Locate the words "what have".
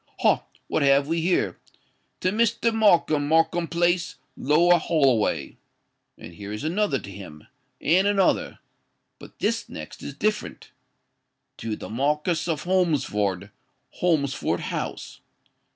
0.65-1.07